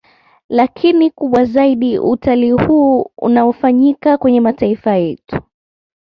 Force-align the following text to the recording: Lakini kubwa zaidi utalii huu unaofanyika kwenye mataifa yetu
Lakini 0.49 1.11
kubwa 1.11 1.45
zaidi 1.45 1.99
utalii 1.99 2.51
huu 2.51 3.11
unaofanyika 3.17 4.17
kwenye 4.17 4.41
mataifa 4.41 4.95
yetu 4.95 5.41